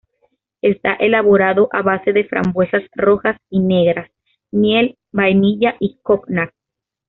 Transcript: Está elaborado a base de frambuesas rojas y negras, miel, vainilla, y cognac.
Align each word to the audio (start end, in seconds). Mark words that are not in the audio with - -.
Está 0.63 0.95
elaborado 0.95 1.69
a 1.71 1.83
base 1.83 2.11
de 2.11 2.23
frambuesas 2.23 2.81
rojas 2.95 3.37
y 3.51 3.59
negras, 3.59 4.09
miel, 4.49 4.97
vainilla, 5.11 5.75
y 5.79 5.99
cognac. 6.01 6.55